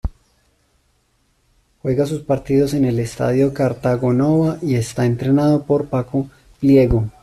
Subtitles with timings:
[1.83, 6.27] Juega sus partidos en el Estadio Cartagonova y está entrenado por Paco
[6.59, 7.05] Pliego.